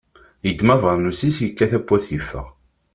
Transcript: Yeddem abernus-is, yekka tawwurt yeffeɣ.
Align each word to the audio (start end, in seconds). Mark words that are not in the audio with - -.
Yeddem 0.45 0.69
abernus-is, 0.75 1.37
yekka 1.41 1.65
tawwurt 1.71 2.05
yeffeɣ. 2.13 2.45